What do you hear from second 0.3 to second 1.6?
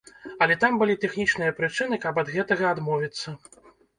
Але там былі тэхнічныя